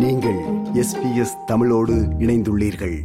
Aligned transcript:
நீங்கள் 0.00 0.38
எஸ்பிஎஸ் 0.74 1.44
தமிழோடு 1.46 1.94
இணைந்துள்ளீர்கள். 1.94 2.98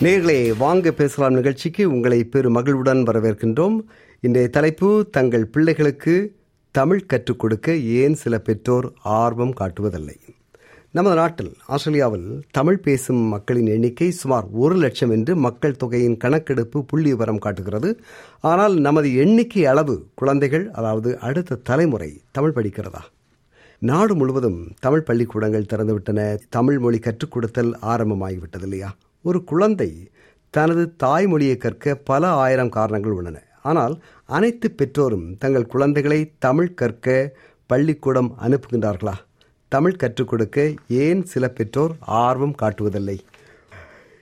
நேர்களே 0.00 0.56
வாங்க 0.56 0.92
பேசலாம் 0.92 1.34
நிகழ்ச்சிக்கு. 1.34 1.90
உங்களை 1.90 2.24
பெரும் 2.24 2.52
மகிழ்வுடன் 2.52 2.98
வரவேற்கின்றோம். 2.98 3.80
இன்றைய 4.20 4.48
தலைப்பு 4.48 5.08
தங்கள் 5.10 5.46
பிள்ளைகளுக்கு 5.46 6.36
தமிழ் 6.70 7.06
கற்றுக் 7.06 7.38
கொடுக்க 7.38 7.76
ஏன் 7.76 8.14
சில 8.14 8.38
பெற்றோர் 8.38 8.92
ஆர்வம் 9.02 9.54
காட்டுவதில்லை? 9.60 10.16
நமது 10.92 11.14
நாட்டில் 11.14 11.56
ஆஸ்திரேலியாவில் 11.66 12.44
தமிழ் 12.50 12.78
பேசும் 12.78 13.20
மக்களின் 13.20 13.66
எண்ணிக்கை 13.66 14.10
சுமார் 14.10 14.46
ஒரு 14.52 14.76
லட்சம் 14.76 15.10
என்று 15.10 15.36
மக்கள் 15.36 15.76
தொகையின் 15.76 16.16
கணக்கெடுப்பு 16.16 16.84
புள்ளி 16.84 17.10
விவரம் 17.10 17.38
காட்டுகிறது. 17.38 18.00
ஆனால் 18.40 18.74
நமது 18.74 19.14
எண்ணிக்கை 19.14 19.66
அளவு 19.66 20.06
குழந்தைகள் 20.14 20.70
அதாவது 20.70 21.18
அடுத்த 21.18 21.54
தலைமுறை 21.54 22.20
தமிழ் 22.32 22.54
படிக்கிறதா? 22.56 23.02
நாடு 23.78 24.14
முழுவதும் 24.14 24.72
தமிழ் 24.80 25.02
பள்ளிக்கூடங்கள் 25.02 25.70
திறந்துவிட்டன. 25.74 26.38
தமிழ் 26.48 26.78
மொழி 26.78 26.98
கற்றுக் 26.98 27.30
கொடுத்தல் 27.30 27.72
ஆரம்பமாகிவிட்டது 27.82 28.62
இல்லையா? 28.62 28.96
ஒரு 29.22 29.44
குழந்தை 29.44 30.10
தனது 30.50 30.94
தாய்மொழியை 31.04 31.56
கற்க 31.56 31.94
பல 31.94 32.28
ஆயிரம் 32.28 32.68
காரணங்கள் 32.68 33.12
உள்ளன. 33.12 33.42
ஆனால் 33.62 34.02
அனைத்து 34.26 34.70
பெற்றோரும் 34.70 35.36
தங்கள் 35.38 35.66
குழந்தைகளை 35.66 36.32
தமிழ் 36.38 36.74
கற்க 36.74 37.36
பள்ளிக்கூடம் 37.66 38.36
அனுப்புகின்றார்களா? 38.42 39.16
தமிழ் 39.74 39.98
கற்றுக் 40.02 40.28
கொடுக்க 40.28 40.58
ஏன் 41.02 41.20
சில 41.32 41.48
பெற்றோர் 41.48 41.92
ஆர்வம் 42.00 42.54
காட்டுவதில்லை? 42.62 43.14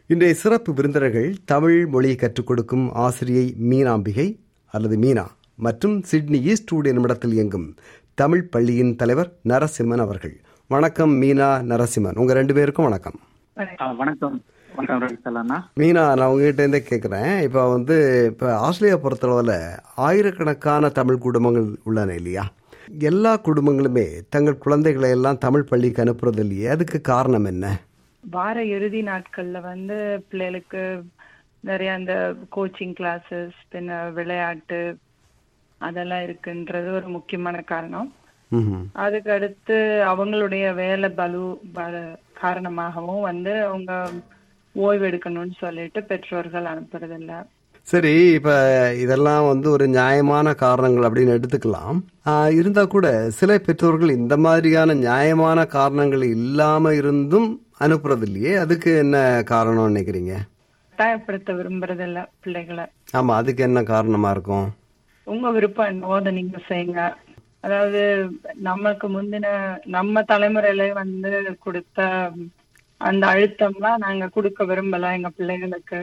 இன்றைய 0.07 0.35
சிறப்பு 0.35 0.71
விருந்தினர்கள் 0.73 1.35
தமிழ் 1.45 1.87
மொழியை 1.87 2.17
கற்றுக் 2.17 2.47
கொடுக்கும் 2.47 2.93
ஆசிரியை 3.05 3.55
மீனாம்பிகை 3.71 4.27
அல்லது 4.75 4.97
மீனா 4.97 5.25
மற்றும் 5.67 6.03
சிட்னி 6.03 6.41
ஈஸ்ட்வுட் 6.51 6.91
என்னுமிடத்தில் 6.91 7.33
இயங்கும் 7.33 7.75
தமிழ் 8.15 8.45
பள்ளியின் 8.45 8.97
தலைவர் 8.97 9.31
நரசிம்மன் 9.49 10.05
அவர்கள். 10.07 10.37
வணக்கம் 10.69 11.23
மீனா 11.23 11.49
நரசிம்மன். 11.73 12.19
உங்க 12.19 12.33
ரெண்டு 12.33 12.55
பேருக்கும் 12.55 12.85
வணக்கம். 12.85 13.19
வணக்கம். 14.01 14.41
மீனா 15.81 16.05
நான் 16.19 16.29
உங்ககிட்ட 16.33 16.63
இருந்தே 16.67 16.83
கேட்குறேன் 16.91 17.41
இப்போ 17.41 17.69
வந்து 17.75 18.27
இப்போ 18.33 18.59
ஆஸ்திரேலியா 18.67 19.01
பொறுத்தளவில் 19.03 19.57
ஆயிரக்கணக்கான 19.97 20.89
தமிழ் 21.01 21.25
குடும்பங்கள் 21.27 21.69
உள்ளன 21.85 22.15
இல்லையா? 22.15 22.47
எல்லா 23.07 23.33
குடும்பங்களுமே 23.37 24.07
தங்கள் 24.29 24.59
குழந்தைகளை 24.59 25.11
எல்லாம் 25.11 25.39
தமிழ் 25.39 25.69
பள்ளிக்கு 25.71 26.03
அனுப்புறது 26.05 26.39
இல்லையே 26.39 26.69
அதுக்கு 26.69 27.01
காரணம் 27.01 27.45
என்ன? 27.45 27.67
வார 28.25 28.65
இறுதி 28.65 29.03
நாட்கள்ல 29.03 29.61
வந்து 29.61 29.97
பிள்ளைகளுக்கு 30.29 30.83
நிறைய 31.61 31.93
அந்த 31.93 32.35
கோச்சிங் 32.57 32.95
கிளாஸஸ் 33.01 33.59
பின்ன 33.73 34.13
விளையாட்டு 34.13 34.81
அதெல்லாம் 35.79 36.21
இருக்குன்றது 36.21 36.89
ஒரு 36.91 37.09
முக்கியமான 37.09 37.61
காரணம். 37.61 38.09
அதுக்கு 38.93 39.31
அடுத்து 39.31 39.77
அவங்களுடைய 40.11 40.75
வேலை 40.75 41.09
பலு 41.11 41.61
காரணமாகவும் 42.33 43.21
வந்து 43.21 43.63
அவங்க 43.63 43.93
ஓய்வு 44.75 45.07
எடுக்கணும்னு 45.09 45.57
சொல்லிட்டு 45.59 46.03
பெற்றோர்கள் 46.03 46.65
அனுப்புறதில்ல. 46.65 47.33
சரி 47.89 48.13
இப்ப 48.33 48.51
இதெல்லாம் 49.01 49.45
வந்து 49.47 49.71
ஒரு 49.71 49.85
நியாயமான 49.89 50.55
காரணங்கள் 50.63 51.07
அப்படின்னு 51.09 51.37
எடுத்துக்கலாம். 51.37 51.99
ஆஹ், 52.27 52.51
இருந்தா 52.51 52.85
கூட 52.87 53.07
சில 53.31 53.59
பெற்றோர்கள் 53.59 54.11
இந்த 54.13 54.37
மாதிரியான 54.37 54.95
நியாயமான 54.99 55.67
காரணங்கள் 55.71 56.25
இல்லாம 56.37 56.93
இருந்தும் 56.95 57.49
அனுப்புறது 57.81 58.23
இல்லையே 58.23 58.59
அதுக்கு 58.59 58.91
என்ன 58.97 59.17
காரணம் 59.45 59.89
நினைக்கிறீங்க? 59.91 60.35
கட்டாயப்படுத்த 60.89 61.51
விரும்புறதில்ல 61.53 62.21
பிள்ளைகளை. 62.41 62.85
ஆமா 63.15 63.35
அதுக்கு 63.35 63.63
என்ன 63.63 63.83
காரணமா 63.85 64.31
இருக்கும்? 64.31 64.69
உங்க 65.27 65.51
விருப்பம் 65.51 65.87
என்னவோ 65.87 66.15
அதை 66.15 66.33
நீங்க 66.33 66.59
செய்யுங்க. 66.69 67.01
அதாவது 67.61 68.01
நமக்கு 68.61 69.09
முந்தின 69.09 69.47
நம்ம 69.89 70.23
தலைமுறையில 70.29 70.93
வந்து 70.95 71.31
கொடுத்த 71.59 71.99
அந்த 73.01 73.27
அழுத்தம்லாம் 73.27 73.97
நாங்க 73.99 74.29
கொடுக்க 74.29 74.65
விரும்பல 74.65 75.13
எங்க 75.13 75.29
பிள்ளைகளுக்கு. 75.31 75.99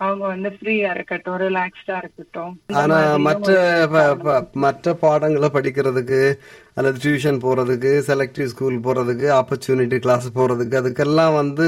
அவங்க 0.00 0.24
வந்து 0.26 0.50
ஃப்ரீயா 0.54 0.88
இருக்கட்டும் 0.94 1.36
ரிலாக்ஸ்டா 1.42 1.96
இருக்கட்டும். 1.98 2.52
ஆனா 2.80 2.96
மற்ற 3.26 3.50
மற்ற 4.64 4.94
பாடங்களை 5.02 5.48
படிக்கிறதுக்கு 5.52 6.20
அல்லது 6.76 7.02
டியூஷன் 7.04 7.38
போறதுக்கு 7.44 7.92
செலக்டிவ் 8.08 8.50
ஸ்கூல் 8.52 8.78
போறதுக்கு 8.84 9.28
ஆப்பர்ச்சுனிட்டி 9.36 9.98
கிளாஸ் 10.00 10.28
போறதுக்கு 10.34 10.80
அதுக்கெல்லாம் 10.80 11.34
வந்து 11.36 11.66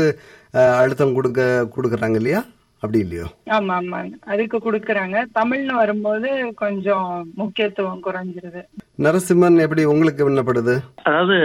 அஹ், 0.54 0.74
அழுத்தம் 0.80 1.14
கொடுக்க 1.14 1.40
கொடுக்கறாங்க 1.74 2.18
இல்லையா? 2.20 2.40
அப்படி 2.82 2.98
இல்லையோ? 3.00 3.26
ஆமா 3.52 3.74
ஆமா. 3.76 3.98
அதுக்கு 4.26 4.56
கொடுக்கறாங்க. 4.60 5.16
தமிழ்னு 5.34 5.74
வரும்போது 5.74 6.28
கொஞ்சம் 6.56 7.06
முக்கியத்துவம் 7.36 8.04
குறைஞ்சிருது. 8.04 8.62
நரசிம்மன் 8.98 9.64
எப்படி 9.64 9.84
உங்களுக்கு 9.86 10.26
விண்ணப்படுது? 10.26 10.74
அதாவது 11.04 11.38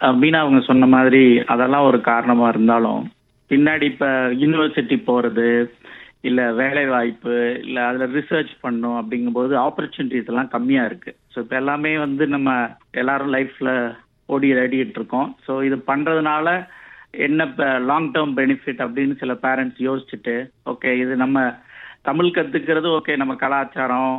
மீனா 0.00 0.38
அவங்க 0.40 0.60
சொன்ன 0.66 0.86
மாதிரி 0.88 1.22
அதெல்லாம் 1.46 1.86
ஒரு 1.86 1.98
காரணமா 2.02 2.46
இருந்தாலும் 2.48 3.02
பின்னாடி 3.50 3.84
இப்ப 3.84 4.06
யூனிவர்சிட்டி 4.40 4.96
போறது 5.04 5.46
இல்ல 6.24 6.52
வேலை 6.52 6.86
வாய்ப்பு 6.86 7.34
இல்ல 7.62 7.86
அதுல 7.86 8.06
ரிசர்ச் 8.06 8.52
பண்ணும் 8.60 8.98
அப்படிங்கும்போது 9.00 9.54
ஆப்பர்ச்சுனிட்டிஸ் 9.68 10.26
எல்லாம் 10.26 10.48
கம்மியா 10.48 10.84
இருக்கு. 10.84 11.16
ஸோ 11.34 11.38
இப்ப 11.38 11.56
எல்லாமே 11.56 11.98
வந்து 11.98 12.26
நம்ம 12.26 12.68
எல்லாரும் 12.90 13.34
லைஃப்ல 13.34 13.94
ஓடி 14.26 14.48
ஆடிட்டு 14.54 14.98
இருக்கோம். 15.00 15.34
ஸோ 15.46 15.62
இது 15.62 15.76
பண்றதுனால 15.86 16.66
என்ன 17.26 17.46
லாங் 17.90 18.10
டேர்ம் 18.12 18.34
பெனிஃபிட் 18.36 18.82
அப்படின்னு 18.84 19.14
சில 19.18 19.32
பேரண்ட்ஸ் 19.44 19.80
யோசிச்சுட்டு 19.88 20.34
ஓகே 20.66 20.98
இது 20.98 21.16
நம்ம 21.16 21.38
தமிழ் 22.02 22.34
கத்துக்கிறது 22.36 22.88
ஓகே 22.98 23.16
நம்ம 23.16 23.34
கலாச்சாரம் 23.34 24.14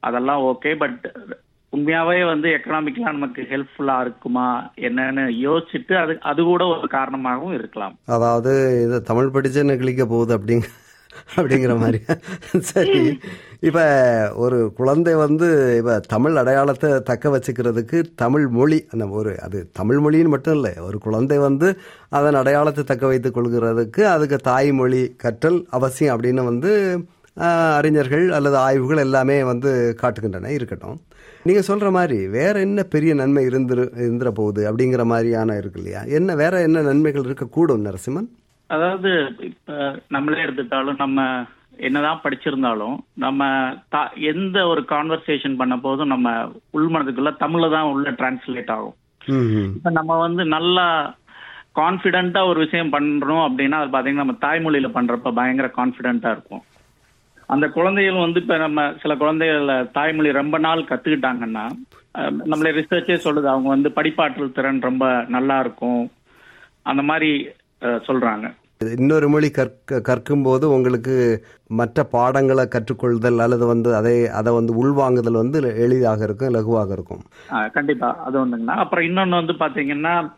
அதெல்லாம் 0.00 0.42
ஓகே 0.42 0.76
பட் 0.76 1.02
உண்மையாவே 1.72 2.24
வந்து 2.24 2.48
எக்கனாமிக்கலா 2.50 3.10
நமக்கு 3.12 3.42
ஹெல்ப்ஃபுல்லா 3.50 3.96
இருக்குமா 4.00 4.46
என்னன்னு 4.88 5.24
யோசிச்சுட்டு 5.46 5.94
அது 5.94 6.18
அது 6.20 6.40
கூட 6.42 6.66
ஒரு 6.66 6.88
காரணமாகவும் 6.88 7.54
இருக்கலாம். 7.54 7.94
அதாவது 8.06 8.52
இது 8.84 9.02
தமிழ் 9.02 9.34
படிச்சு 9.34 9.76
கிளிக்க 9.82 10.04
போகுது 10.04 10.38
அப்படிங்க 10.38 10.68
அப்படிங்கிற 11.36 11.74
மாதிரி. 11.82 12.00
சரி. 12.70 13.02
இப்போ 13.68 13.84
ஒரு 14.44 14.58
குழந்தை 14.78 15.14
வந்து 15.24 15.48
இப்போ 15.80 15.94
தமிழ் 16.14 16.40
அடையாளத்தை 16.42 16.90
தக்க 17.10 17.30
வச்சுக்கிறதுக்கு 17.34 17.98
தமிழ் 18.22 18.46
மொழி 18.58 18.78
அந்த 18.92 19.08
ஒரு 19.20 19.32
அது 19.46 19.58
தமிழ் 19.80 20.00
மொழின்னு 20.04 20.34
மட்டும் 20.34 20.56
இல்லை 20.58 20.72
ஒரு 20.88 20.98
குழந்தை 20.98 21.38
வந்து 21.38 21.70
அதன் 22.18 22.40
அடையாளத்தை 22.42 22.84
தக்க 22.84 23.06
வைத்துக் 23.06 23.36
கொள்கிறதுக்கு 23.38 24.04
அதுக்கு 24.14 24.38
தாய்மொழி 24.50 25.02
கற்றல் 25.24 25.60
அவசியம் 25.78 26.14
அப்படின்னு 26.16 26.44
வந்து 26.50 26.72
அறிஞர்கள் 27.78 28.24
அல்லது 28.36 28.56
ஆய்வுகள் 28.56 29.04
எல்லாமே 29.04 29.36
வந்து 29.50 29.70
காட்டுகின்றன 30.00 30.50
இருக்கட்டும். 30.56 30.98
நீங்கள் 31.46 31.66
சொல்கிற 31.68 31.88
மாதிரி 31.90 32.18
வேற 32.38 32.54
என்ன 32.60 32.82
பெரிய 32.94 33.12
நன்மை 33.14 33.42
இருந்துரு 33.46 33.84
இருந்துற 34.04 34.30
போகுது 34.40 34.62
அப்படிங்கிற 34.70 35.04
மாதிரியான 35.12 35.56
இருக்கு 35.56 35.78
இல்லையா? 35.80 36.02
என்ன 36.18 36.34
வேற 36.34 36.54
என்ன 36.60 36.82
நன்மைகள் 36.88 37.26
இருக்கக்கூடும் 37.28 37.86
நரசிம்மன்? 37.86 38.28
அதாவது 38.70 39.10
இப்ப 39.40 39.76
நம்மளே 40.08 40.42
எடுத்துட்டாலும் 40.42 40.98
நம்ம 40.98 41.20
என்னதான் 41.78 42.20
படிச்சிருந்தாலும் 42.24 42.96
நம்ம 43.16 43.42
த- 43.88 44.12
எந்த 44.30 44.66
ஒரு 44.66 44.84
கான்வர்சேஷன் 44.88 45.56
பண்ண 45.56 45.78
போதும் 45.78 46.06
நம்ம 46.06 46.28
உள்மனதுக்குள்ள 46.72 47.32
தமிழ்ல 47.40 47.70
தான் 47.70 47.90
உள்ள 47.92 48.10
டிரான்ஸ்லேட் 48.10 48.70
ஆகும். 48.70 48.96
இப்ப 49.76 49.90
நம்ம 49.90 50.18
வந்து 50.18 50.44
நல்லா 50.46 50.86
கான்பிடென்ட்டா 51.74 52.46
ஒரு 52.46 52.58
விஷயம் 52.60 52.92
பண்றோம் 52.92 53.44
அப்படின்னா 53.46 53.78
அது 53.80 53.94
பாத்தீங்கன்னா 53.94 54.24
நம்ம 54.24 54.36
தாய்மொழியில 54.40 54.88
பண்றப்ப 54.88 55.34
பயங்கர 55.34 55.70
கான்பிடென்ட்டா 55.76 56.30
இருக்கும். 56.30 56.62
அந்த 57.48 57.68
குழந்தைகள் 57.68 58.24
வந்து 58.24 58.40
இப்ப 58.40 58.56
நம்ம 58.56 58.80
சில 59.02 59.16
குழந்தைகள் 59.16 59.68
தாய்மொழி 59.92 60.32
ரொம்ப 60.32 60.58
நாள் 60.58 60.88
கத்துக்கிட்டாங்கன்னா 60.90 61.64
நம்மளே 62.44 62.70
ரிசர்ச்சே 62.70 63.16
சொல்லுது 63.24 63.48
அவங்க 63.52 63.68
வந்து 63.68 63.88
படிப்பாற்றல் 63.96 64.52
திறன் 64.52 64.80
ரொம்ப 64.80 65.04
நல்லா 65.28 65.60
இருக்கும். 65.60 66.02
அந்த 66.82 67.02
மாதிரி 67.02 67.30
சொல்றாங்க. 68.06 68.46
இன்னொரு 68.84 69.28
மொழி 69.28 69.50
கற்க 69.50 70.00
கற்கும்போது 70.00 70.70
உங்களுக்கு 70.70 71.44
மற்ற 71.66 72.04
பாடங்களை 72.04 72.68
கற்றுக்கொள்தல் 72.68 73.38
அல்லது 73.38 73.66
வந்து 73.66 73.94
அதை 73.94 74.28
அதை 74.28 74.52
வந்து 74.52 74.72
உள்வாங்குதல் 74.72 75.40
வந்து 75.42 75.76
எளிதாக 75.76 76.24
இருக்கும் 76.24 76.54
லகுவாக 76.54 76.92
இருக்கும். 76.92 77.22
கண்டிப்பா. 77.72 78.16
அது 78.24 78.46
ஒண்ணுங்கண்ணா. 78.46 78.76
அப்புறம் 78.84 79.04
இன்னொன்னு 79.04 79.44
வந்து 79.44 79.52
பாத்தீங்கன்னா 79.52 80.32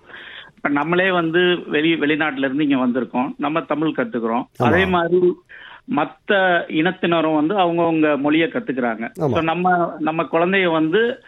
இப்ப 0.57 0.69
நம்மளே 0.69 1.11
வந்து 1.11 1.39
வெளி 1.67 1.95
வெளிநாட்டுல 1.95 2.39
இருந்து 2.39 2.69
இங்க 2.69 2.87
வந்திருக்கோம். 2.87 3.29
நம்ம 3.39 3.61
தமிழ் 3.61 3.95
கத்துக்கிறோம். 3.97 4.45
அதே 4.59 4.85
மாதிரி 4.87 5.33
மத்த 5.97 6.33
இனத்தினரும் 6.81 7.35
வந்து 7.35 7.55
அவங்கவங்க 7.55 8.19
மொழியை 8.19 8.49
கத்துக்கிறாங்க. 8.49 9.43
நம்ம 9.43 9.95
நம்ம 9.99 10.23
குழந்தைய 10.23 10.73
வந்து 10.73 11.23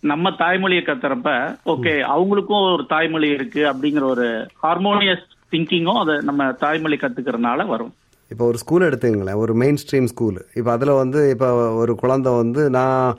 நம்ம 0.00 0.30
தாய்மொழியை 0.30 0.82
கத்துறப்ப 0.82 1.28
ஓகே 1.66 1.94
அவங்களுக்கும் 2.14 2.74
ஒரு 2.74 2.84
தாய்மொழி 2.88 3.28
இருக்கு 3.28 3.72
அப்படிங்கிற 3.72 4.02
ஒரு 4.02 4.48
ஹார்மோனியஸ் 4.62 5.32
திங்கிங்கும் 5.54 6.00
அதை 6.04 6.16
நம்ம 6.30 6.52
தாய்மொழி 6.64 6.98
கத்துக்கிறதுனால 7.02 7.66
வரும். 7.74 7.92
இப்போ 8.30 8.44
ஒரு 8.50 8.58
ஸ்கூல் 8.60 8.86
எடுத்துங்களேன் 8.86 9.40
ஒரு 9.42 9.52
மெயின் 9.62 9.78
ஸ்ட்ரீம் 9.82 10.10
ஸ்கூல் 10.12 10.38
இப்போ 10.58 10.70
அதில் 10.76 10.98
வந்து 11.02 11.20
இப்போ 11.34 11.48
ஒரு 11.82 11.92
குழந்தை 12.02 12.30
வந்து 12.42 12.62
நான் 12.76 13.16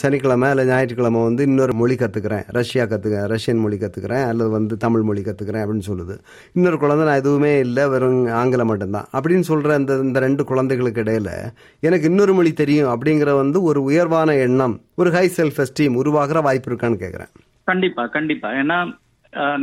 சனிக்கிழமை 0.00 0.48
இல்லை 0.52 0.64
ஞாயிற்றுக்கிழமை 0.68 1.20
வந்து 1.26 1.42
இன்னொரு 1.48 1.72
மொழி 1.80 1.94
கற்றுக்கிறேன் 2.00 2.44
ரஷ்யா 2.56 2.84
கற்றுக்கிறேன் 2.90 3.26
ரஷ்யன் 3.32 3.62
மொழி 3.64 3.76
கற்றுக்கிறேன் 3.80 4.24
அல்லது 4.30 4.50
வந்து 4.56 4.74
தமிழ் 4.84 5.04
மொழி 5.08 5.22
கற்றுக்கிறேன் 5.26 5.62
அப்படின்னு 5.64 5.86
சொல்லுது. 5.88 6.14
இன்னொரு 6.56 6.76
குழந்தை 6.82 7.04
நான் 7.08 7.20
எதுவுமே 7.22 7.52
இல்லை 7.66 7.84
வெறும் 7.94 8.20
ஆங்கிலம் 8.40 8.70
மட்டும்தான். 8.72 9.08
அப்படின்னு 9.16 9.46
சொல்கிற 9.50 9.76
இந்த 9.82 9.96
இந்த 10.06 10.20
ரெண்டு 10.26 10.44
குழந்தைகளுக்கு 10.50 11.04
இடையில 11.04 11.32
எனக்கு 11.88 12.08
இன்னொரு 12.10 12.34
மொழி 12.38 12.52
தெரியும் 12.62 12.92
அப்படிங்கிற 12.94 13.34
வந்து 13.42 13.60
ஒரு 13.70 13.82
உயர்வான 13.90 14.36
எண்ணம் 14.46 14.76
ஒரு 15.02 15.12
ஹை 15.16 15.26
செல்ஃப் 15.38 15.60
எஸ்டீம் 15.66 15.98
உருவாகிற 16.02 16.40
வாய்ப்பு 16.48 16.70
இருக்கான்னு 16.72 17.02
கேட்குறேன் 17.04 17.32
கண்டிப்பா 17.72 18.04
கண்டிப்பா. 18.16 18.50
ஏன்னா 18.62 18.78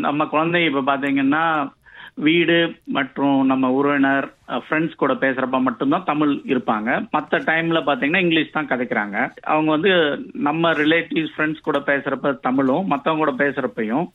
நம்ம 0.06 0.26
குழந்தை 0.34 0.60
இப்ப 0.70 0.86
பாத்தீங்கன்னா 0.92 1.44
வீடு 2.26 2.58
மற்றும் 2.98 3.46
நம்ம 3.46 3.72
உறவினர் 3.72 4.28
ஃப்ரெண்ட்ஸ் 4.66 5.00
கூட 5.02 5.14
பேசுறப்ப 5.14 5.58
மட்டும்தான் 5.62 6.06
தமிழ் 6.06 6.32
இருப்பாங்க. 6.54 6.90
மற்ற 7.12 7.40
டைம்ல 7.50 7.80
பாத்தீங்கன்னா 7.90 8.22
இங்கிலீஷ் 8.26 8.56
தான் 8.56 8.68
கதைக்கிறாங்க. 8.68 9.18
அவங்க 9.56 9.70
வந்து 9.76 9.92
நம்ம 10.48 10.72
ரிலேட்டிவ்ஸ் 10.72 11.34
ஃப்ரெண்ட்ஸ் 11.36 11.66
கூட 11.68 11.80
பேசுறப்ப 11.86 12.34
தமிழும் 12.48 12.88
மத்தவங்க 12.88 13.24
கூட 13.24 13.34
பேசுறப்பையும் 13.44 14.06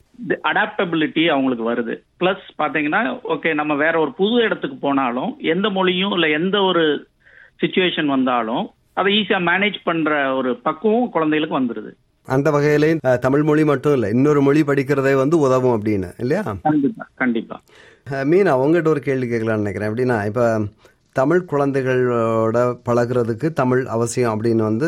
அடாப்டபிலிட்டி 0.51 1.25
அவங்களுக்கு 1.27 1.67
வருது. 1.71 1.95
பிளஸ் 2.19 2.45
பாத்தீங்கன்னா 2.57 3.01
ஓகே 3.35 3.53
நம்ம 3.53 3.75
வேற 3.75 3.99
ஒரு 3.99 4.13
புது 4.13 4.43
இடத்துக்கு 4.43 4.77
போனாலும் 4.77 5.33
எந்த 5.55 5.69
மொழியும் 5.69 6.11
இல்ல 6.11 6.29
எந்த 6.39 6.59
ஒரு 6.61 6.85
சுச்சுவேஷன் 7.61 8.13
வந்தாலும் 8.15 8.63
அதை 8.93 9.09
ஈஸியா 9.19 9.41
மேனேஜ் 9.49 9.77
பண்ற 9.83 10.35
ஒரு 10.35 10.49
பக்குவம் 10.67 11.09
குழந்தைகளுக்கு 11.09 11.59
வந்துருது. 11.59 11.93
அந்த 12.27 12.47
வகையிலையும் 12.51 13.01
தமிழ் 13.19 13.43
மொழி 13.43 13.63
மட்டும் 13.65 13.93
இல்லை 13.93 14.09
இன்னொரு 14.09 14.41
மொழி 14.41 14.61
படிக்கிறதே 14.61 15.13
வந்து 15.15 15.35
உதவும் 15.39 15.73
அப்படின்னு 15.77 16.09
இல்லையா? 16.17 16.43
கண்டிப்பா 16.67 17.05
கண்டிப்பா. 17.15 17.57
மீனா 18.11 18.53
உங்ககிட்ட 18.61 18.89
ஒரு 18.89 18.99
கேள்வி 18.99 19.27
கேட்கலான்னு 19.27 19.63
நினைக்கிறேன். 19.63 19.89
எப்படின்னா 19.91 20.25
இப்போ 20.25 20.45
தமிழ் 21.19 21.41
குழந்தைகளோட 21.51 22.57
பழகுறதுக்கு 22.87 23.47
தமிழ் 23.53 23.81
அவசியம் 23.95 24.33
அப்படின்னு 24.33 24.63
வந்து 24.69 24.87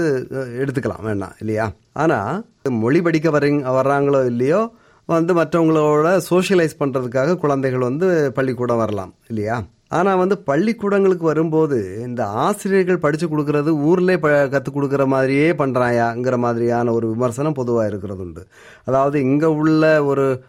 எடுத்துக்கலாம். 0.62 1.04
வேண்டாம் 1.04 1.36
இல்லையா? 1.40 1.66
ஆனால் 1.94 2.46
மொழி 2.84 3.02
படிக்க 3.02 3.30
வரீங்க 3.30 3.74
வர்றாங்களோ 3.80 4.26
இல்லையோ 4.26 4.62
வந்து 5.06 5.32
மற்றவங்களோட 5.40 6.10
சோஷியலைஸ் 6.30 6.80
பண்ணுறதுக்காக 6.80 7.38
குழந்தைகள் 7.44 7.88
வந்து 7.90 8.32
பள்ளிக்கூடம் 8.32 8.82
வரலாம் 8.84 9.14
இல்லையா? 9.28 9.58
ஆனால் 9.88 10.18
வந்து 10.18 10.44
பள்ளிக்கூடங்களுக்கு 10.48 11.24
வரும்போது 11.24 12.02
இந்த 12.04 12.26
ஆசிரியர்கள் 12.26 12.98
படித்து 12.98 13.28
கொடுக்கறது 13.28 13.72
ஊர்லேயே 13.88 14.18
ப 14.18 14.48
கற்றுக் 14.48 14.78
கொடுக்குற 14.78 15.08
மாதிரியே 15.08 15.52
பண்ணுறாயாங்கிற 15.52 16.38
மாதிரியான 16.38 16.92
ஒரு 16.92 17.08
விமர்சனம் 17.10 17.54
பொதுவாக 17.54 17.88
இருக்கிறது 17.88 18.22
உண்டு. 18.22 18.48
அதாவது 18.84 19.22
இங்கே 19.22 19.46
உள்ள 19.46 20.04
ஒரு 20.04 20.44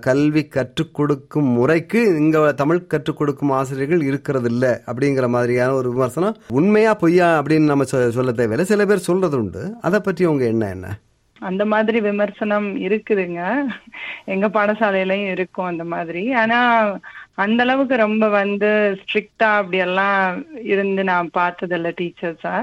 கல்வி 0.00 0.46
கற்றுக் 0.46 0.94
கொடுக்கும் 0.94 1.44
முறைக்கு 1.44 2.16
இங்கே 2.16 2.52
தமிழ் 2.54 2.86
கற்றுக் 2.86 3.16
கொடுக்கும் 3.16 3.50
ஆசிரியர்கள் 3.50 4.02
இருக்கிறது 4.02 4.50
இல்லை 4.50 4.68
அப்படிங்கிற 4.68 5.28
மாதிரியான 5.28 5.74
ஒரு 5.74 5.90
விமர்சனம் 5.90 6.36
உண்மையாக 6.48 6.96
பொய்யா 6.96 7.42
அப்படின்னு 7.42 7.64
நம்ம 7.64 7.84
சொ- 7.84 8.08
சொல்ல 8.08 8.32
தேவையில்லை. 8.32 8.64
சில 8.64 8.86
பேர் 8.86 8.98
சொல்கிறது 8.98 9.38
உண்டு. 9.38 9.74
அதை 9.80 10.00
பற்றி 10.00 10.24
உங்கள் 10.24 10.46
என்ன 10.46 10.68
என்ன? 10.68 10.98
அந்த 11.40 11.62
மாதிரி 11.66 12.00
விமர்சனம் 12.00 12.76
இருக்குதுங்க. 12.86 13.40
எங்க 14.24 14.46
பாடசாலையிலயும் 14.48 15.30
இருக்கும் 15.30 15.64
அந்த 15.64 15.84
மாதிரி. 15.84 16.32
ஆனா 16.32 16.58
அந்த 17.34 17.62
அளவுக்கு 17.62 17.96
ரொம்ப 17.96 18.28
வந்து 18.28 18.70
ஸ்ட்ரிக்டா 19.00 19.48
அப்படி 19.56 19.78
எல்லாம் 19.78 20.22
இருந்து 20.72 21.04
நான் 21.04 21.30
பார்த்ததில்ல 21.38 21.92
டீச்சர்ஸா 22.00 22.54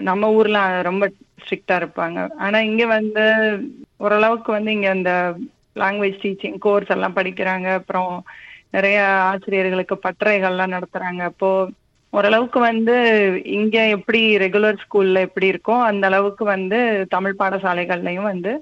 நம்ம 0.00 0.30
ஊர்ல 0.32 0.58
ரொம்ப 0.82 1.04
ஸ்ட்ரிக்டா 1.42 1.74
இருப்பாங்க. 1.80 2.18
ஆனா 2.38 2.58
இங்க 2.60 2.86
வந்து 2.86 3.24
ஓரளவுக்கு 3.96 4.52
வந்து 4.52 4.72
இங்க 4.72 4.88
அந்த 4.90 5.12
லாங்குவேஜ் 5.78 6.22
டீச்சிங் 6.22 6.58
கோர்ஸ் 6.58 6.92
எல்லாம் 6.96 7.16
படிக்கிறாங்க. 7.16 7.68
அப்புறம் 7.80 8.12
நிறைய 8.70 8.98
ஆசிரியர்களுக்கு 9.30 9.98
பட்டறைகள்லாம் 10.04 10.74
நடத்துறாங்க. 10.76 11.22
அப்போ 11.22 11.48
ஓரளவுக்கு 12.12 12.58
வந்து 12.70 12.94
இங்க 13.58 13.76
எப்படி 13.96 14.20
ரெகுலர் 14.44 14.80
ஸ்கூல்ல 14.84 15.18
எப்படி 15.26 15.46
இருக்கோ 15.52 15.74
அந்த 15.90 16.04
அளவுக்கு 16.10 16.44
வந்து 16.54 16.78
தமிழ் 17.14 17.36
பாடசாலைகள்லயும் 17.40 18.30
வந்து 18.32 18.52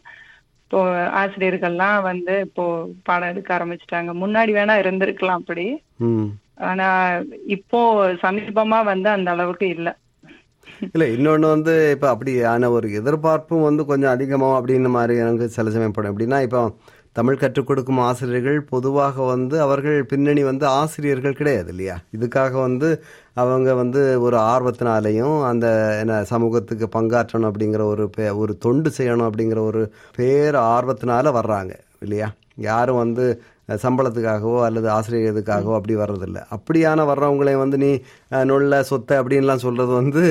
இப்போ 0.63 0.81
ஆசிரியர்கள்லாம் 1.21 2.01
வந்து 2.09 2.35
இப்போ 2.47 2.65
பாடம் 3.07 3.31
எடுக்க 3.33 3.51
ஆரம்பிச்சிட்டாங்க. 3.57 4.11
முன்னாடி 4.23 4.53
வேணா 4.57 4.75
இருந்திருக்கலாம் 4.83 5.41
அப்படி. 5.41 5.65
ஆனா 6.71 6.89
இப்போ 7.57 7.81
சமீபமா 8.25 8.81
வந்து 8.91 9.09
அந்த 9.15 9.29
அளவுக்கு 9.35 9.67
இல்ல. 9.77 9.89
இல்லை 10.93 11.07
இன்னொன்று 11.15 11.47
வந்து 11.55 11.75
இப்போ 11.95 12.09
அப்படியான 12.15 12.69
ஒரு 12.77 12.87
எதிர்பார்ப்பும் 13.01 13.67
வந்து 13.69 13.83
கொஞ்சம் 13.91 14.15
அதிகமாக 14.15 14.59
அப்படின்னு 14.59 14.91
மாதிரி 14.97 15.15
எனக்கு 15.25 15.47
சில 15.57 15.71
சமயம் 15.77 15.97
படும். 15.97 16.13
எப்படின்னா 16.13 16.41
இப்போ 16.49 16.61
தமிழ் 17.13 17.37
கற்றுக் 17.37 17.67
கொடுக்கும் 17.67 17.99
ஆசிரியர்கள் 17.99 18.61
பொதுவாக 18.63 19.23
வந்து 19.23 19.61
அவர்கள் 19.61 20.05
பின்னணி 20.05 20.43
வந்து 20.43 20.67
ஆசிரியர்கள் 20.67 21.33
கிடையாது 21.33 21.69
இல்லையா? 21.69 21.97
இதுக்காக 22.19 22.53
வந்து 22.53 22.89
அவங்க 23.35 23.75
வந்து 23.75 24.21
ஒரு 24.21 24.37
ஆர்வத்தினாலையும் 24.47 25.45
அந்த 25.45 25.67
என்ன 26.01 26.25
சமூகத்துக்கு 26.25 26.89
பங்காற்றணும் 26.97 27.51
அப்படிங்கிற 27.51 27.83
ஒரு 27.83 28.11
பே- 28.17 28.37
ஒரு 28.37 28.59
தொண்டு 28.59 28.91
செய்யணும் 28.99 29.31
அப்படிங்கிற 29.31 29.61
ஒரு 29.61 29.83
பேர் 30.15 30.55
ஆர்வத்தினால 30.55 31.33
வர்றாங்க 31.39 31.73
இல்லையா? 32.01 32.29
யாரும் 32.61 32.97
வந்து 32.97 33.27
சம்பளத்துக்காகவோ 33.83 34.63
அல்லது 34.63 34.91
ஆசிரியர் 34.91 35.35
இதுக்காகவோ 35.35 35.75
அப்படி 35.75 35.97
வர்றதில்ல. 35.97 36.39
அப்படியான 36.51 37.01
வர்றவங்களே 37.11 37.57
வந்து 37.57 37.79
நீ 37.79 37.91
நொல்ல 38.31 38.81
சொத்தை 38.81 39.19
அப்படின்லாம் 39.19 39.65
சொல்கிறது 39.65 39.93
வந்து 39.93 40.25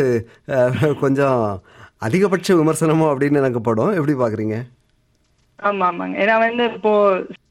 கொஞ்சம் 0.99 1.61
அதிகபட்ச 2.01 2.53
விமர்சனமோ 2.53 3.05
அப்படின்னு 3.11 3.33
எனக்கு 3.33 3.61
படும். 3.61 3.91
எப்படி 3.91 4.13
பார்க்குறீங்க 4.13 4.57
ஆமா 5.59 5.85
ஆமாங்க. 5.89 6.15
ஏன்னா 6.23 6.35
வந்து 6.43 6.63
இப்போ 6.71 6.91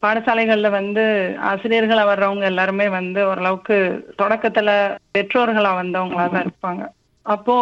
பாடசாலைகள்ல 0.03 0.69
வந்து 0.77 1.05
ஆசிரியர்களா 1.51 2.03
வர்றவங்க 2.09 2.45
எல்லாருமே 2.51 2.87
வந்து 2.99 3.21
ஓரளவுக்கு 3.31 3.77
தொடக்கத்துல 4.21 4.71
பெற்றோர்களா 5.15 5.73
வந்தவங்களா 5.79 6.27
தான் 6.35 6.47
இருப்பாங்க. 6.47 6.83
அப்போ 7.27 7.55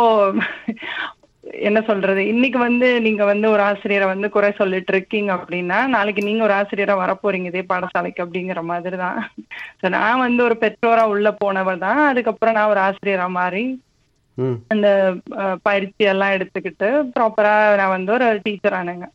என்ன 1.64 1.78
சொல்றது? 1.88 2.20
இன்னைக்கு 2.32 2.58
வந்து 2.58 2.86
நீங்க 3.06 3.22
வந்து 3.24 3.46
ஒரு 3.54 3.62
ஆசிரியரை 3.62 4.06
வந்து 4.10 4.28
குறை 4.36 4.50
சொல்லிட்டு 4.60 4.92
இருக்கீங்க 4.94 5.30
அப்படின்னா 5.36 5.78
நாளைக்கு 5.94 6.22
நீங்க 6.22 6.42
ஒரு 6.46 6.54
ஆசிரியரா 6.58 6.94
வரப்போறீங்க 7.00 7.50
இதே 7.50 7.62
பாடசாலைக்கு 7.72 8.24
அப்படிங்கிற 8.24 8.60
மாதிரி 8.70 8.96
தான் 8.96 9.18
நான் 9.94 10.22
வந்து 10.26 10.40
ஒரு 10.48 10.56
பெற்றோரா 10.62 11.04
உள்ள 11.14 11.30
போனவ 11.42 11.74
தான். 11.86 12.00
அதுக்கப்புறம் 12.10 12.56
நான் 12.58 12.72
ஒரு 12.72 12.82
ஆசிரியரா 12.86 13.26
மாறி 13.38 13.64
அந்த 14.72 14.88
பயிற்சி 15.66 16.04
எல்லாம் 16.12 16.34
எடுத்துக்கிட்டு 16.36 16.86
ப்ராப்பரா 17.14 17.52
நான் 17.80 17.94
வந்து 17.96 18.10
ஒரு 18.16 18.28
டீச்சர் 18.46 18.78
ஆனேங்க. 18.80 19.06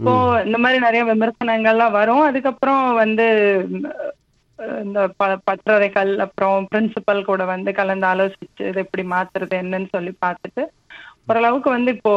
இப்போ 0.00 0.12
இந்த 0.46 0.58
மாதிரி 0.58 0.78
நிறைய 0.80 1.02
விமர்சனங்கள்லாம் 1.04 1.90
வரும். 1.90 2.20
அதுக்கப்புறம் 2.20 2.94
வந்து 2.94 3.24
இந்த 4.84 5.08
ப- 5.16 5.40
பற்றறைகள் 5.46 6.16
அப்புறம் 6.16 6.66
பிரின்சிபல் 6.74 7.24
கூட 7.24 7.44
வந்து 7.44 7.72
கலந்து 7.72 8.06
ஆலோசிச்சு 8.06 8.68
இதை 8.68 8.82
எப்படி 8.82 9.08
மாத்துறது 9.08 9.54
என்னன்னு 9.62 9.88
சொல்லி 9.90 10.12
பார்த்துட்டு 10.24 10.62
ஓரளவுக்கு 11.26 11.70
வந்து 11.70 11.90
இப்போ 11.94 12.12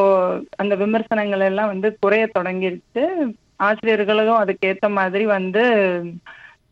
அந்த 0.56 0.76
விமர்சனங்கள் 0.76 1.40
எல்லாம் 1.40 1.68
வந்து 1.68 1.98
குறைய 2.00 2.30
தொடங்கிருச்சு. 2.40 3.04
ஆசிரியர்களும் 3.58 4.36
அதுக்கு 4.36 4.68
ஏத்த 4.68 4.90
மாதிரி 4.90 5.26
வந்து 5.26 5.64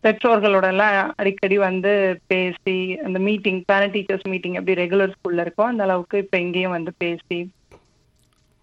பெற்றோர்களோட 0.04 0.64
எல்லாம் 0.68 1.14
அடிக்கடி 1.16 1.58
வந்து 1.58 1.92
பேசி 2.28 2.78
அந்த 3.06 3.20
மீட்டிங் 3.20 3.64
பேரண்ட் 3.66 3.96
டீச்சர்ஸ் 3.96 4.30
மீட்டிங் 4.30 4.54
எப்படி 4.54 4.82
ரெகுலர் 4.84 5.12
ஸ்கூல்ல 5.12 5.46
இருக்கோ 5.46 5.64
அந்த 5.64 5.84
அளவுக்கு 5.84 6.18
இப்ப 6.18 6.40
இங்கேயும் 6.40 6.72
வந்து 6.72 6.94
பேசி 6.98 7.40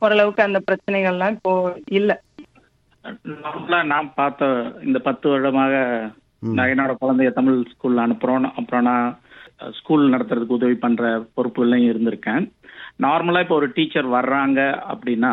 ஓரளவுக்கு 0.03 0.43
அந்த 0.43 0.61
பிரச்சனைகள்லாம் 0.67 1.31
இப்போ 1.31 1.53
இல்ல. 1.91 2.11
நார்மலா 3.45 3.79
நான் 3.93 4.09
பார்த்த 4.15 4.47
இந்த 4.87 4.99
பத்து 4.99 5.27
வருடமாக 5.31 5.75
நான் 6.57 6.71
என்னோட 6.73 6.93
குழந்தைய 7.03 7.31
தமிழ் 7.39 7.59
ஸ்கூல்ல 7.73 8.05
அனுப்புறோம். 8.07 8.47
அப்புறம் 8.59 8.85
நான் 8.91 9.07
ஸ்கூல் 9.79 10.05
நடத்துறதுக்கு 10.13 10.59
உதவி 10.59 10.77
பண்ற 10.85 11.05
பொறுப்புகள்லையும் 11.37 11.91
இருந்திருக்கேன். 11.91 12.45
நார்மலா 13.05 13.43
இப்போ 13.45 13.57
ஒரு 13.61 13.69
டீச்சர் 13.77 14.09
வர்றாங்க 14.17 14.61
அப்படின்னா 14.93 15.33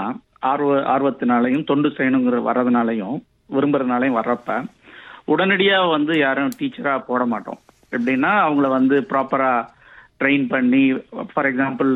ஆர்வ 0.51 0.72
ஆர்வத்தினாலையும் 0.93 1.67
தொண்டு 1.72 1.89
செய்யணுங்கிற 1.98 2.39
வர்றதுனாலையும் 2.50 3.17
விரும்புறதுனாலையும் 3.55 4.17
வர்றப்ப 4.19 4.57
உடனடியா 5.34 5.77
வந்து 5.89 6.13
யாரும் 6.17 6.57
டீச்சரா 6.60 6.93
போட 7.10 7.22
மாட்டோம். 7.34 7.60
எப்படின்னா 7.95 8.31
அவங்கள 8.45 8.67
வந்து 8.77 8.95
ப்ராப்பரா 9.12 9.51
ட்ரெயின் 10.22 10.45
பண்ணி 10.53 10.84
for 11.31 11.50
example 11.51 11.91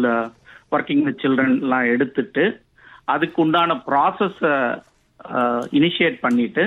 working 0.75 1.03
with 1.07 1.21
children 1.23 1.57
எல்லாம் 1.65 1.89
எடுத்துட்டு 1.93 2.45
அதுக்கு 3.13 3.37
உண்டான 3.43 3.75
ப்ராசஸ் 3.89 4.41
இனிஷியேட் 5.71 6.17
பண்ணிட்டு 6.19 6.63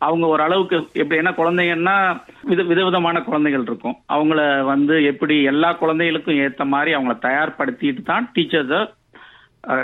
அவங்க 0.00 0.26
ஓரளவுக்கு 0.26 0.76
எப்படி 0.94 1.18
என்ன 1.18 1.32
குழந்தைங்கன்னா 1.32 1.96
வித 2.42 2.62
விதவிதமான 2.62 3.16
குழந்தைகள் 3.22 3.62
இருக்கும். 3.62 3.96
அவங்கள 4.08 4.40
வந்து 4.64 5.04
எப்படி 5.04 5.34
எல்லா 5.42 5.70
குழந்தைகளுக்கும் 5.72 6.40
ஏற்ற 6.40 6.64
மாதிரி 6.64 6.90
அவங்கள 6.94 7.16
தயார்படுத்திட்டு 7.20 8.02
தான் 8.02 8.28
டீச்சர்ஸை 8.34 8.80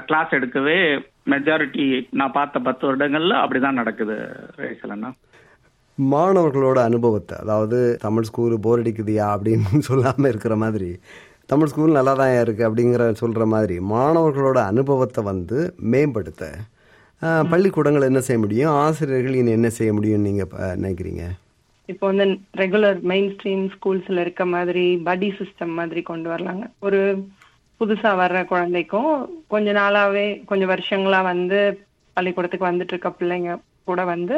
கிளாஸ் 0.00 0.34
எடுக்கவே 0.34 0.78
மெஜாரிட்டி 1.30 1.86
நான் 2.10 2.32
பார்த்த 2.32 2.58
பத்து 2.60 2.86
வருடங்கள்ல 2.86 3.34
அப்படிதான் 3.42 3.80
நடக்குது 3.80 4.16
ரேசலண்ணா 4.56 5.10
மாணவர்களோட 5.98 6.78
அனுபவத்தை 6.84 7.34
அதாவது 7.36 7.78
தமிழ் 8.00 8.22
ஸ்கூல் 8.22 8.54
போர் 8.58 8.82
அடிக்குதியா 8.82 9.26
அப்படின்னு 9.34 9.82
சொல்லாமல் 9.88 10.30
இருக்கிற 10.30 10.56
மாதிரி 10.56 10.90
தமிழ் 11.46 11.70
ஸ்கூல் 11.72 11.96
நல்லா 11.96 12.14
தான் 12.14 12.34
இருக்கு 12.40 12.62
அப்படிங்கிற 12.68 13.02
சொல்கிற 13.14 13.44
மாதிரி 13.46 13.76
மாணவர்களோட 13.90 14.58
அனுபவத்தை 14.64 15.22
வந்து 15.24 15.58
மேம்படுத்த 15.92 16.44
பள்ளிக்கூடங்கள் 17.52 18.08
என்ன 18.10 18.20
செய்ய 18.26 18.38
முடியும்? 18.44 18.72
ஆசிரியர்கள் 18.84 19.38
இனி 19.40 19.52
என்ன 19.58 19.68
செய்ய 19.78 19.90
முடியும் 19.98 20.26
நீங்க 20.28 20.44
நினைக்கிறீங்க? 20.82 21.24
இப்போ 21.92 22.04
வந்து 22.10 22.24
ரெகுலர் 22.60 22.98
மெயின் 23.10 23.28
ஸ்ட்ரீம் 23.34 23.64
ஸ்கூல்ஸ்ல 23.74 24.22
இருக்க 24.24 24.44
மாதிரி 24.54 24.86
படி 25.08 25.28
சிஸ்டம் 25.40 25.74
மாதிரி 25.80 26.00
கொண்டு 26.10 26.28
வரலாங்க. 26.32 26.64
ஒரு 26.86 27.00
புதுசா 27.80 28.10
வர்ற 28.22 28.38
குழந்தைக்கும் 28.52 29.12
கொஞ்ச 29.52 29.68
நாளாவே 29.78 30.26
கொஞ்சம் 30.50 30.72
வருஷங்களா 30.72 31.20
வந்து 31.32 31.60
பள்ளிக்கூடத்துக்கு 32.16 32.70
வந்துட்டு 32.70 32.94
இருக்க 32.94 33.10
பிள்ளைங்க 33.20 33.54
கூட 33.88 34.00
வந்து 34.14 34.36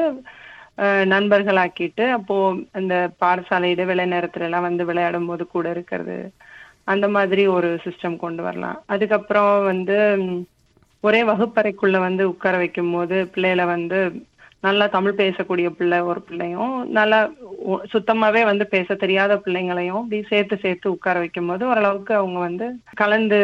நண்பர்களாக்கிட்டு 1.12 2.04
அப்போ 2.16 2.36
அந்த 2.78 2.94
பாடசாலை 3.22 3.68
இடைவேளை 3.74 4.04
நேரத்துல 4.12 4.46
எல்லாம் 4.48 4.66
வந்து 4.68 4.82
விளையாடும் 4.90 5.28
போது 5.30 5.44
கூட 5.54 5.66
இருக்கிறது 5.76 6.18
அந்த 6.92 7.06
மாதிரி 7.16 7.42
ஒரு 7.56 7.70
சிஸ்டம் 7.84 8.16
கொண்டு 8.24 8.42
வரலாம். 8.46 8.78
அதுக்கப்புறம் 8.94 9.52
வந்து 9.70 9.96
ஒரே 11.04 11.20
வகுப்பறைக்குள்ள 11.22 11.96
வந்து 11.98 12.22
உட்கார 12.28 12.56
வைக்கும் 12.56 12.92
போது 12.92 13.16
பிள்ளைகளை 13.26 13.64
வந்து 13.64 13.98
நல்லா 14.60 14.86
தமிழ் 14.86 15.18
பேசக்கூடிய 15.20 15.68
பிள்ளை 15.70 15.98
ஒரு 16.00 16.20
பிள்ளையும் 16.22 16.72
நல்லா 16.88 17.18
சுத்தமாவே 17.92 18.44
வந்து 18.44 18.64
பேச 18.66 18.94
தெரியாத 18.94 19.32
பிள்ளைங்களையும் 19.36 20.02
இப்படி 20.04 20.18
சேர்த்து 20.30 20.56
சேர்த்து 20.62 20.86
உட்கார 20.90 21.18
வைக்கும் 21.18 21.46
போது 21.46 21.62
ஓரளவுக்கு 21.66 22.14
அவங்க 22.14 22.38
வந்து 22.38 22.66
கலந்து 22.94 23.38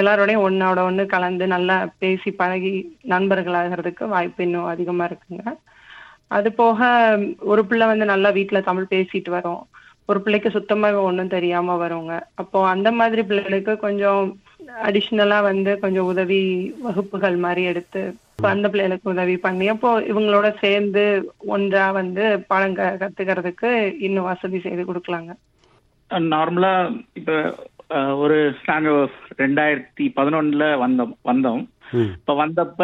எல்லாரோடையும் 0.00 0.44
ஒன்னோட 0.46 0.78
ஒண்ணு 0.90 1.06
கலந்து 1.06 1.46
நல்லா 1.46 1.76
பேசி 1.98 2.30
பழகி 2.30 2.72
நண்பர்களாகிறதுக்கு 3.14 4.06
வாய்ப்பு 4.08 4.42
இன்னும் 4.44 4.70
அதிகமா 4.74 5.06
இருக்குங்க. 5.10 5.44
அது 6.36 6.48
போக 6.52 6.78
ஒரு 7.52 7.62
பிள்ளை 7.66 7.86
வந்து 7.86 8.04
நல்லா 8.04 8.30
வீட்டுல 8.30 8.60
தமிழ் 8.62 8.92
பேசிட்டு 8.94 9.30
வரும். 9.30 9.62
ஒரு 10.08 10.20
பிள்ளைக்கு 10.24 10.48
சுத்தமாவே 10.48 11.00
ஒண்ணும் 11.08 11.34
தெரியாம 11.36 11.76
வருங்க. 11.84 12.14
அப்போ 12.34 12.58
அந்த 12.68 12.88
மாதிரி 12.92 13.22
பிள்ளைகளுக்கு 13.22 13.74
கொஞ்சம் 13.86 14.22
அடிஷ்னலா 14.68 15.42
வந்து 15.42 15.78
கொஞ்சம் 15.78 16.04
உதவி 16.04 16.40
வகுப்புகள் 16.82 17.36
மாதிரி 17.36 17.62
எடுத்து 17.64 18.02
இப்ப 18.32 18.48
அந்த 18.48 18.68
பிள்ளைகளுக்கு 18.68 19.10
உதவி 19.10 19.36
பண்ணி 19.36 19.68
அப்போ 19.68 20.00
இவங்களோட 20.02 20.58
சேர்ந்து 20.60 21.04
ஒன்றா 21.46 21.90
வந்து 21.90 22.44
பாடம் 22.46 22.74
க- 22.74 22.96
கத்துக்கிறதுக்கு 23.00 23.70
இன்னும் 23.98 24.24
வசதி 24.24 24.60
செய்து 24.60 24.84
கொடுக்கலாங்க. 24.84 25.32
நார்மலா 26.32 26.72
இப்ப 27.14 27.32
ஒரு 28.16 28.36
நாங்க 28.66 28.88
ரெண்டாயிரத்தி 29.38 30.04
பதினொன்னுல 30.16 30.64
வந்தோம் 30.82 31.14
வந்தோம். 31.24 31.62
இப்ப 32.14 32.34
வந்தப்ப 32.36 32.82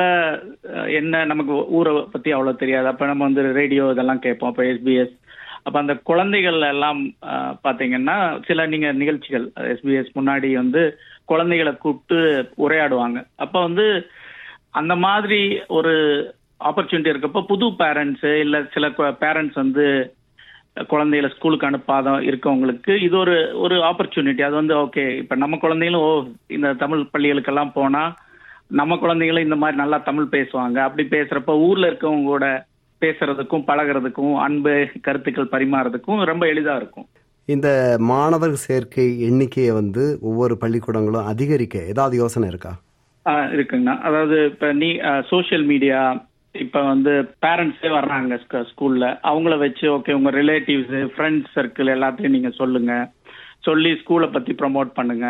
என்ன 0.93 1.25
நமக்கு 1.25 1.69
ஊரை 1.71 2.05
பத்தி 2.13 2.31
அவ்வளவு 2.31 2.57
தெரியாது. 2.57 2.87
அப்ப 2.87 3.07
நம்ம 3.07 3.25
வந்து 3.25 3.53
ரேடியோ 3.53 3.91
இதெல்லாம் 3.91 4.19
கேட்போம் 4.19 4.51
அப்ப 4.51 4.63
எஸ்பிஎஸ் 4.65 5.15
அப்ப 5.63 5.79
அந்த 5.79 5.95
குழந்தைகள் 6.03 6.61
எல்லாம் 6.69 6.99
பாத்தீங்கன்னா 7.65 8.17
சில 8.47 8.67
நீங்க 8.67 8.93
நிகழ்ச்சிகள் 8.93 9.45
எஸ்பிஎஸ் 9.69 10.11
முன்னாடி 10.15 10.53
வந்து 10.53 10.83
குழந்தைகளை 11.25 11.73
கூப்பிட்டு 11.77 12.19
உரையாடுவாங்க. 12.59 13.19
அப்ப 13.37 13.63
வந்து 13.63 13.87
அந்த 14.71 14.97
மாதிரி 14.97 15.41
ஒரு 15.69 15.93
ஆப்பர்ச்சுனிட்டி 16.65 17.13
இருக்கப்போ 17.13 17.41
புது 17.47 17.67
பேரண்ட்ஸ் 17.67 18.27
இல்ல 18.41 18.57
சில 18.75 18.89
பேரண்ட்ஸ் 19.25 19.55
வந்து 19.55 19.87
குழந்தைகளை 20.89 21.35
ஸ்கூலுக்கு 21.35 21.69
அனுப்பாத 21.71 22.13
இருக்கவங்களுக்கு 22.31 22.93
இது 23.03 23.17
ஒரு 23.19 23.35
ஒரு 23.55 23.77
ஆப்பர்ச்சுனிட்டி 23.81 24.43
அது 24.43 24.55
வந்து 24.55 24.75
ஓகே 24.77 25.05
இப்ப 25.17 25.35
நம்ம 25.35 25.57
குழந்தைகளும் 25.57 26.01
ஓ 26.01 26.25
இந்த 26.47 26.73
தமிழ் 26.73 27.03
பள்ளிகளுக்கெல்லாம் 27.13 27.75
போனா 27.75 28.03
நம்ம 28.69 28.95
குழந்தைங்களும் 28.95 29.47
இந்த 29.49 29.57
மாதிரி 29.57 29.77
நல்லா 29.79 29.99
தமிழ் 29.99 30.27
பேசுவாங்க. 30.31 30.79
அப்படி 30.79 31.05
பேசுறப்ப 31.09 31.59
ஊர்ல 31.59 31.91
இருக்கவங்க 31.91 32.25
கூட 32.25 32.47
பேசுறதுக்கும் 33.01 33.67
பழகுறதுக்கும் 33.67 34.35
அன்பு 34.37 34.89
கருத்துக்கள் 35.03 35.53
பரிமாறதுக்கும் 35.53 36.23
ரொம்ப 36.25 36.47
எளிதா 36.47 36.77
இருக்கும். 36.77 37.07
இந்த 37.49 37.97
மாணவர் 37.99 38.55
சேர்க்கை 38.67 39.21
எண்ணிக்கையை 39.21 39.73
வந்து 39.73 40.19
ஒவ்வொரு 40.21 40.55
பள்ளிக்கூடங்களும் 40.61 41.29
அதிகரிக்க 41.33 41.79
ஏதாவது 41.93 42.17
யோசனை 42.17 42.49
இருக்கா? 42.49 42.73
இருக்குங்கண்ணா. 43.27 44.01
அதாவது 44.01 44.45
இப்ப 44.45 44.73
நீ 44.73 44.89
சோஷியல் 45.29 45.65
மீடியா 45.65 46.01
இப்ப 46.53 46.83
வந்து 46.83 47.13
பேரண்ட்ஸே 47.47 47.91
வர்றாங்க 47.99 48.39
ஸ்கூலில் 48.43 48.69
ஸ்கூல்ல 48.71 49.05
அவங்கள 49.23 49.59
வச்சு 49.59 49.87
ஓகே 49.97 50.13
உங்க 50.13 50.31
ரிலேட்டிவ்ஸ் 50.31 50.95
ஃப்ரெண்ட்ஸ் 51.15 51.55
சர்க்கிள் 51.55 51.89
எல்லாத்தையும் 51.97 52.35
நீங்க 52.37 52.51
சொல்லுங்க. 52.51 52.93
சொல்லி 53.61 53.93
ஸ்கூலை 53.93 54.33
பத்தி 54.33 54.53
ப்ரமோட் 54.53 54.91
பண்ணுங்க. 54.99 55.27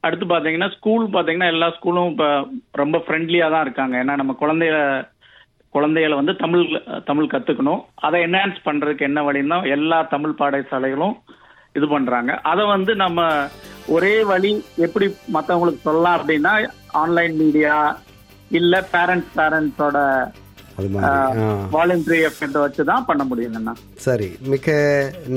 அடுத்து 0.00 0.26
பாத்தீங்கன்னா 0.26 0.68
ஸ்கூல் 0.76 1.04
பாத்தீங்கன்னா 1.06 1.46
எல்லா 1.46 1.68
ஸ்கூலும் 1.76 2.10
இப்ப 2.10 2.26
ரொம்ப 2.72 2.96
ஃப்ரெண்ட்லியா 3.06 3.50
தான் 3.50 3.64
இருக்காங்க. 3.64 3.94
ஏன்னா 4.04 4.14
நம்ம 4.16 4.36
குழந்தைய 4.40 4.72
குழந்தைகளை 5.76 6.14
வந்து 6.20 6.34
தமிழ் 6.42 6.64
தமிழ் 7.10 7.32
கத்துக்கணும். 7.34 7.82
அதை 8.06 8.20
என்ஹான்ஸ் 8.26 8.64
பண்றதுக்கு 8.68 9.08
என்ன 9.08 9.20
வழின்னா 9.28 9.58
எல்லா 9.76 9.98
தமிழ் 10.14 10.38
பாடசாலைகளும் 10.40 11.16
இது 11.78 11.86
பண்றாங்க. 11.94 12.32
அதை 12.50 12.64
வந்து 12.74 12.92
நம்ம 13.04 13.28
ஒரே 13.96 14.14
வழி 14.32 14.52
எப்படி 14.86 15.06
மத்தவங்களுக்கு 15.36 15.86
சொல்லலாம் 15.88 16.18
அப்படின்னா 16.18 16.52
ஆன்லைன் 17.02 17.36
மீடியா 17.42 17.76
இல்ல 18.58 18.74
பேரண்ட்ஸ் 18.96 19.32
பேரண்ட்ஸோட. 19.38 19.98
வாலண்டரி 21.74 22.18
எஃபெக்ட் 22.28 22.58
வச்சு 22.62 22.82
தான் 22.90 23.06
பண்ண 23.08 23.22
முடியுங்கண்ணா 23.28 23.72
சரி 24.06 24.28
மிக்க 24.52 24.74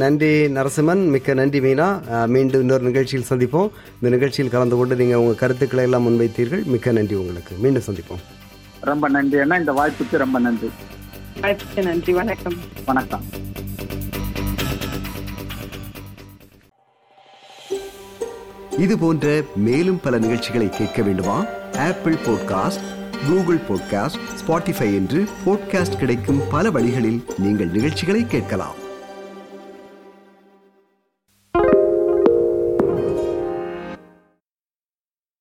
நன்றி 0.01 0.31
நரசிம்மன் 0.57 1.03
மிக்க 1.13 1.35
நன்றி 1.39 1.59
மீனா. 1.65 1.87
மீண்டும் 2.35 2.63
இன்னொரு 2.63 2.85
நிகழ்ச்சியில் 2.89 3.29
சந்திப்போம். 3.29 3.69
இந்த 3.99 4.09
நிகழ்ச்சியில் 4.15 4.53
கலந்து 4.55 4.77
கொண்டு 4.79 4.99
நீங்கள் 5.01 5.21
உங்கள் 5.23 5.41
கருத்துக்களை 5.43 5.85
எல்லாம் 5.87 6.05
முன்வைத்தீர்கள். 6.07 6.65
மிக்க 6.73 6.91
நன்றி 6.97 7.17
உங்களுக்கு. 7.21 7.55
மீண்டும் 7.65 7.87
சந்திப்போம். 7.87 8.23
ரொம்ப 8.81 9.09
நன்றி 9.09 9.39
அண்ணா. 9.39 9.55
இந்த 9.55 9.71
வாய்ப்புக்கு 9.71 10.17
ரொம்ப 10.17 10.39
நன்றி. 10.39 10.69
வாய்ப்புக்கு 11.41 11.83
நன்றி. 11.83 12.13
வணக்கம். 12.13 12.53
வணக்கம். 12.85 13.23
இது 18.77 18.97
போன்ற 18.97 19.41
மேலும் 19.55 19.99
பல 19.99 20.17
நிகழ்ச்சிகளை 20.17 20.69
கேட்க 20.69 21.01
வேண்டுமா? 21.01 21.45
Apple 21.77 22.13
podcast 22.13 22.97
Google 23.27 23.59
podcast 23.69 24.19
Spotify 24.47 24.81
என்று 24.81 25.27
பாட்காஸ்ட் 25.45 25.97
கிடைக்கும் 25.97 26.41
பல 26.49 26.71
வழிகளில் 26.71 27.25
நீங்கள் 27.37 27.69
நிகழ்ச்சிகளை 27.69 28.27
கேட்கலாம். 28.27 28.87